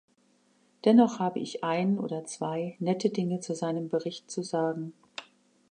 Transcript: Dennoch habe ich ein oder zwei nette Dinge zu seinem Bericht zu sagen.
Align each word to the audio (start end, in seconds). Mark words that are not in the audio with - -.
Dennoch 0.83 1.19
habe 1.19 1.37
ich 1.37 1.63
ein 1.63 1.99
oder 1.99 2.25
zwei 2.25 2.75
nette 2.79 3.11
Dinge 3.11 3.39
zu 3.39 3.53
seinem 3.53 3.87
Bericht 3.87 4.31
zu 4.31 4.41
sagen. 4.41 4.93